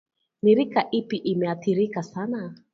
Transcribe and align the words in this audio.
ni 0.43 0.55
rika 0.55 0.87
ipi 0.91 1.17
imeathirika 1.17 2.03
sana 2.03 2.55